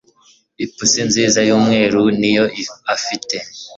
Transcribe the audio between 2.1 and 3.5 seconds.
niyo afite